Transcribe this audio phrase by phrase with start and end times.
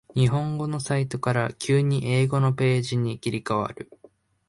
[0.15, 3.87] 日本語のサイトから急に英語のページに切り替わる